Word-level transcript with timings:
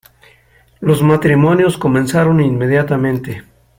Los 0.79 1.03
matrimonios 1.03 1.77
comenzaron 1.77 2.41
inmediatamente. 2.41 3.43